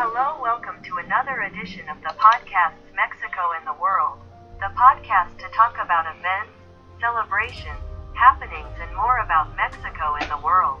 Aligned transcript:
Hello, 0.00 0.40
welcome 0.40 0.80
to 0.88 0.96
another 0.96 1.44
edition 1.44 1.84
of 1.92 2.00
the 2.00 2.16
podcast 2.16 2.80
Mexico 2.96 3.52
and 3.52 3.68
the 3.68 3.76
World. 3.76 4.16
The 4.56 4.72
podcast 4.72 5.36
to 5.36 5.48
talk 5.52 5.76
about 5.76 6.08
events, 6.08 6.56
celebrations, 6.96 7.84
happenings, 8.16 8.72
and 8.80 8.88
more 8.96 9.20
about 9.20 9.52
Mexico 9.60 10.16
and 10.16 10.24
the 10.32 10.40
world. 10.40 10.80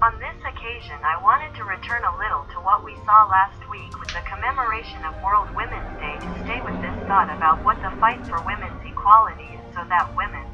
On 0.00 0.16
this 0.16 0.32
occasion, 0.48 0.96
I 1.04 1.20
wanted 1.20 1.52
to 1.60 1.68
return 1.68 2.08
a 2.08 2.16
little 2.16 2.48
to 2.56 2.58
what 2.64 2.80
we 2.88 2.96
saw 3.04 3.28
last 3.28 3.60
week 3.68 3.92
with 4.00 4.08
the 4.16 4.24
commemoration 4.24 5.04
of 5.04 5.12
World 5.20 5.52
Women's 5.52 5.92
Day 6.00 6.16
to 6.24 6.30
stay 6.40 6.64
with 6.64 6.80
this 6.80 6.96
thought 7.04 7.28
about 7.28 7.60
what 7.68 7.76
the 7.84 7.92
fight 8.00 8.24
for 8.24 8.40
women's 8.48 8.80
equality 8.80 9.60
is 9.60 9.64
so 9.76 9.84
that 9.92 10.08
women 10.16 10.48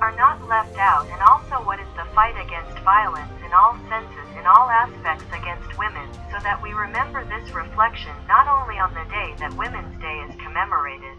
are 0.00 0.14
not 0.16 0.42
left 0.48 0.76
out 0.78 1.06
and 1.06 1.20
also 1.22 1.62
what 1.66 1.78
is 1.78 1.88
the 1.96 2.06
fight 2.14 2.34
against 2.40 2.78
violence 2.82 3.32
in 3.44 3.52
all 3.52 3.76
senses 3.88 4.28
in 4.38 4.44
all 4.46 4.66
aspects 4.70 5.26
against 5.30 5.70
women 5.78 6.08
so 6.32 6.38
that 6.42 6.60
we 6.62 6.72
remember 6.72 7.24
this 7.24 7.46
reflection 7.54 8.12
not 8.26 8.48
only 8.48 8.78
on 8.78 8.92
the 8.94 9.06
day 9.10 9.34
that 9.38 9.54
Women's 9.54 9.94
Day 10.00 10.16
is 10.28 10.34
commemorated 10.42 11.16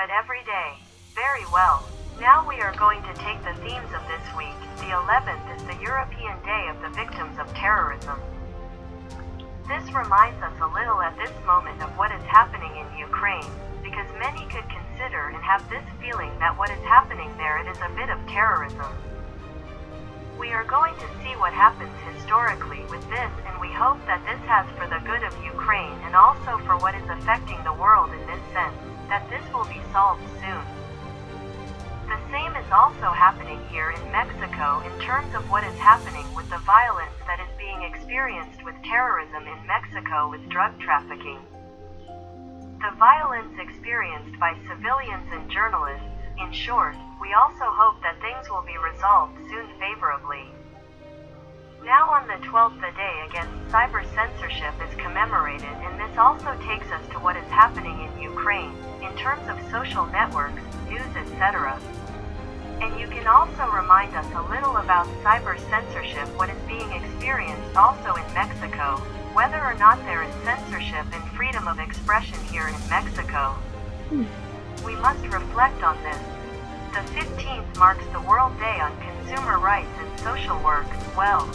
but 0.00 0.08
every 0.08 0.40
day. 0.48 0.80
Very 1.14 1.44
well. 1.52 1.84
Now 2.20 2.46
we 2.48 2.56
are 2.64 2.74
going 2.76 3.02
to 3.02 3.14
take 3.20 3.36
the 3.44 3.52
themes 3.60 3.92
of 3.92 4.00
this 4.08 4.24
week. 4.32 4.56
The 4.80 4.96
11th 4.96 5.44
is 5.56 5.62
the 5.68 5.76
European 5.84 6.40
Day 6.40 6.72
of 6.72 6.80
the 6.80 6.88
Victims 6.96 7.36
of 7.38 7.52
Terrorism. 7.52 8.16
This 9.68 9.84
reminds 9.92 10.40
us 10.42 10.56
a 10.56 10.72
little 10.72 11.04
at 11.04 11.16
this 11.20 11.32
moment 11.44 11.82
of 11.82 11.92
what 12.00 12.12
is 12.12 12.22
happening 12.24 12.72
in 12.80 12.98
Ukraine, 12.98 13.44
because 13.82 14.08
many 14.18 14.48
have 15.50 15.66
this 15.66 15.82
feeling 15.98 16.30
that 16.38 16.54
what 16.54 16.70
is 16.70 16.78
happening 16.86 17.26
there 17.34 17.58
it 17.58 17.66
is 17.66 17.82
a 17.82 17.90
bit 17.98 18.06
of 18.06 18.22
terrorism. 18.30 18.86
We 20.38 20.54
are 20.54 20.62
going 20.62 20.94
to 20.94 21.08
see 21.26 21.34
what 21.42 21.50
happens 21.50 21.90
historically 22.06 22.86
with 22.86 23.02
this 23.10 23.34
and 23.50 23.58
we 23.58 23.66
hope 23.74 23.98
that 24.06 24.22
this 24.30 24.38
has 24.46 24.62
for 24.78 24.86
the 24.86 25.02
good 25.02 25.26
of 25.26 25.34
Ukraine 25.42 25.98
and 26.06 26.14
also 26.14 26.62
for 26.62 26.78
what 26.78 26.94
is 26.94 27.02
affecting 27.10 27.58
the 27.66 27.74
world 27.74 28.14
in 28.14 28.22
this 28.30 28.38
sense, 28.54 28.78
that 29.10 29.26
this 29.26 29.42
will 29.50 29.66
be 29.66 29.82
solved 29.90 30.22
soon. 30.38 30.62
The 32.06 32.22
same 32.30 32.54
is 32.54 32.70
also 32.70 33.10
happening 33.10 33.58
here 33.74 33.90
in 33.90 34.02
Mexico 34.14 34.86
in 34.86 34.94
terms 35.02 35.34
of 35.34 35.42
what 35.50 35.66
is 35.66 35.74
happening 35.82 36.30
with 36.30 36.46
the 36.46 36.62
violence 36.62 37.18
that 37.26 37.42
is 37.42 37.50
being 37.58 37.82
experienced 37.82 38.62
with 38.62 38.78
terrorism 38.86 39.50
in 39.50 39.58
Mexico 39.66 40.30
with 40.30 40.46
drug 40.46 40.78
trafficking. 40.78 41.42
The 42.80 42.96
violence 42.96 43.52
experienced 43.60 44.40
by 44.40 44.56
civilians 44.66 45.28
and 45.32 45.50
journalists, 45.50 46.08
in 46.40 46.50
short, 46.50 46.96
we 47.20 47.28
also 47.34 47.68
hope 47.68 48.00
that 48.00 48.16
things 48.22 48.48
will 48.48 48.64
be 48.64 48.78
resolved 48.80 49.36
soon 49.50 49.68
favorably. 49.76 50.48
Now 51.84 52.08
on 52.08 52.26
the 52.26 52.40
12th, 52.48 52.80
the 52.80 52.96
day 52.96 53.26
against 53.28 53.52
cyber 53.68 54.00
censorship 54.16 54.72
is 54.80 54.96
commemorated, 54.96 55.68
and 55.84 56.00
this 56.00 56.16
also 56.16 56.56
takes 56.64 56.88
us 56.88 57.04
to 57.12 57.20
what 57.20 57.36
is 57.36 57.44
happening 57.52 58.00
in 58.00 58.22
Ukraine, 58.22 58.72
in 59.04 59.14
terms 59.14 59.44
of 59.52 59.60
social 59.70 60.06
networks, 60.06 60.62
news, 60.88 61.12
etc. 61.20 61.76
And 62.80 62.98
you 62.98 63.08
can 63.08 63.26
also 63.26 63.68
remind 63.76 64.16
us 64.16 64.26
a 64.32 64.48
little 64.48 64.78
about 64.78 65.04
cyber 65.20 65.60
censorship, 65.68 66.32
what 66.40 66.48
is 66.48 66.56
being 66.64 66.88
experienced 66.92 67.59
also 67.76 68.14
in 68.14 68.34
Mexico, 68.34 68.96
whether 69.32 69.62
or 69.62 69.74
not 69.74 69.98
there 70.04 70.22
is 70.22 70.34
censorship 70.44 71.06
and 71.12 71.30
freedom 71.32 71.68
of 71.68 71.78
expression 71.78 72.38
here 72.50 72.66
in 72.68 72.74
Mexico. 72.88 73.54
We 74.84 74.96
must 74.96 75.22
reflect 75.26 75.82
on 75.82 75.96
this. 76.02 76.18
The 76.92 77.06
15th 77.14 77.76
marks 77.78 78.04
the 78.12 78.20
World 78.22 78.58
Day 78.58 78.80
on 78.80 78.90
Consumer 78.98 79.58
Rights 79.60 79.94
and 79.98 80.20
Social 80.20 80.58
Work. 80.64 80.88
Well, 81.16 81.48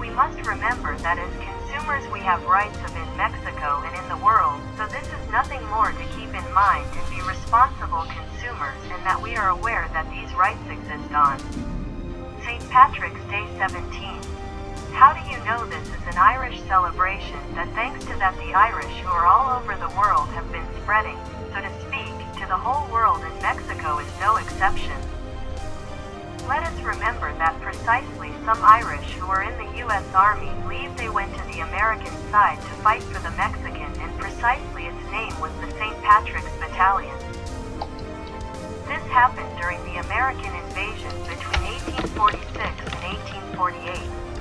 we 0.00 0.08
must 0.10 0.38
remember 0.46 0.96
that 0.98 1.18
as 1.18 1.30
consumers 1.36 2.10
we 2.10 2.20
have 2.20 2.42
rights 2.44 2.78
of 2.78 2.96
in 2.96 3.16
Mexico 3.16 3.82
and 3.84 3.94
in 3.94 4.08
the 4.08 4.24
world, 4.24 4.60
so 4.78 4.86
this 4.86 5.04
is 5.06 5.30
nothing 5.30 5.62
more 5.68 5.92
to 5.92 6.04
keep 6.16 6.32
in 6.32 6.52
mind 6.54 6.88
and 6.96 7.06
be 7.12 7.20
responsible 7.28 8.08
consumers 8.08 8.80
and 8.88 9.04
that 9.04 9.20
we 9.20 9.36
are 9.36 9.50
aware 9.50 9.88
that 9.92 10.08
these 10.10 10.32
rights 10.34 10.64
exist 10.72 11.12
on 11.12 11.38
St. 12.42 12.64
Patrick's 12.70 13.20
Day 13.28 13.46
17. 13.58 14.41
How 14.92 15.12
do 15.12 15.20
you 15.30 15.42
know 15.44 15.66
this 15.66 15.88
is 15.88 16.06
an 16.06 16.18
Irish 16.18 16.60
celebration 16.68 17.40
that 17.54 17.68
thanks 17.74 18.04
to 18.04 18.14
that 18.20 18.36
the 18.36 18.54
Irish 18.54 18.92
who 19.00 19.08
are 19.08 19.26
all 19.26 19.58
over 19.58 19.74
the 19.74 19.88
world 19.98 20.28
have 20.30 20.50
been 20.52 20.66
spreading, 20.82 21.18
so 21.50 21.60
to 21.60 21.72
speak, 21.88 22.12
to 22.38 22.46
the 22.46 22.56
whole 22.56 22.86
world 22.92 23.20
and 23.24 23.34
Mexico 23.42 23.98
is 23.98 24.08
no 24.20 24.36
exception. 24.36 24.94
Let 26.46 26.62
us 26.62 26.78
remember 26.82 27.32
that 27.38 27.60
precisely 27.60 28.30
some 28.44 28.58
Irish 28.62 29.06
who 29.14 29.26
were 29.26 29.42
in 29.42 29.56
the 29.58 29.78
U.S. 29.88 30.04
Army 30.14 30.50
believe 30.62 30.94
they 30.96 31.08
went 31.08 31.34
to 31.34 31.44
the 31.50 31.60
American 31.66 32.12
side 32.30 32.60
to 32.60 32.72
fight 32.84 33.02
for 33.02 33.18
the 33.22 33.34
Mexican 33.34 33.90
and 33.98 34.20
precisely 34.20 34.86
its 34.86 35.02
name 35.10 35.34
was 35.40 35.52
the 35.64 35.70
St. 35.78 35.96
Patrick's 36.02 36.52
Battalion. 36.60 37.16
This 38.86 39.02
happened 39.08 39.50
during 39.58 39.82
the 39.88 39.98
American 40.04 40.52
invasion 40.68 41.10
between 41.26 41.64
1846 42.12 42.60
and 42.60 43.56
1848. 43.56 44.31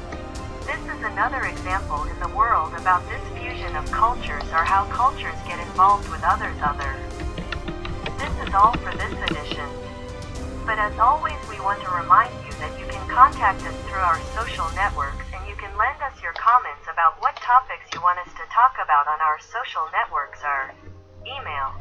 This 0.66 0.82
is 0.86 1.02
another 1.02 1.50
example 1.50 2.04
in 2.06 2.20
the 2.20 2.30
world 2.38 2.74
about 2.78 3.02
this 3.10 3.22
fusion 3.34 3.76
of 3.76 3.90
cultures 3.92 4.46
or 4.54 4.62
how 4.62 4.86
cultures 4.94 5.36
get 5.48 5.60
involved 5.60 6.08
with 6.10 6.22
others 6.24 6.56
other. 6.62 6.94
This 8.22 8.34
is 8.46 8.54
all 8.54 8.74
for 8.78 8.94
this 8.94 9.14
edition. 9.30 9.66
But 10.66 10.78
as 10.78 10.94
always 11.02 11.42
we 11.50 11.58
want 11.66 11.82
to 11.82 11.90
remind 11.90 12.30
you 12.46 12.54
that 12.62 12.78
you 12.78 12.86
can 12.86 13.02
contact 13.10 13.66
us 13.66 13.74
through 13.90 14.06
our 14.06 14.22
social 14.38 14.70
networks 14.78 15.26
and 15.34 15.42
you 15.50 15.58
can 15.58 15.74
lend 15.78 15.98
us 16.06 16.14
your 16.22 16.34
comments 16.38 16.86
about 16.86 17.18
what 17.18 17.36
topics 17.42 17.90
you 17.94 18.02
want 18.02 18.22
us 18.22 18.30
to 18.38 18.46
talk 18.54 18.78
about 18.78 19.10
on 19.10 19.18
our 19.18 19.42
social 19.42 19.90
networks 19.90 20.46
are 20.46 20.74
email 21.26 21.74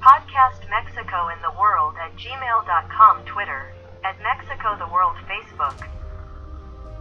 podcast 0.00 0.64
mexico 0.68 1.28
in 1.28 1.36
the 1.44 1.52
world 1.60 1.94
at 2.00 2.12
gmail.com 2.16 3.24
twitter 3.24 3.72
at 4.04 4.16
mexico 4.24 4.76
the 4.80 4.88
world 4.92 5.16
facebook 5.28 5.76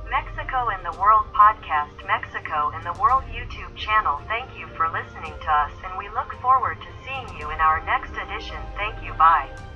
Mexico 0.09 0.69
and 0.73 0.83
the 0.83 0.97
World 0.99 1.25
podcast, 1.37 1.93
Mexico 2.07 2.71
and 2.73 2.83
the 2.83 2.99
World 2.99 3.23
YouTube 3.29 3.75
channel. 3.75 4.19
Thank 4.27 4.57
you 4.57 4.65
for 4.75 4.89
listening 4.89 5.33
to 5.37 5.51
us, 5.51 5.71
and 5.85 5.97
we 5.97 6.09
look 6.09 6.33
forward 6.41 6.77
to 6.81 6.89
seeing 7.05 7.37
you 7.37 7.51
in 7.51 7.59
our 7.59 7.85
next 7.85 8.17
edition. 8.17 8.57
Thank 8.75 9.05
you. 9.05 9.13
Bye. 9.13 9.68